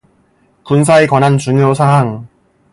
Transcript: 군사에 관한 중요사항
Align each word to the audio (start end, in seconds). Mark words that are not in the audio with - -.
군사에 0.63 1.05
관한 1.05 1.37
중요사항 1.37 2.27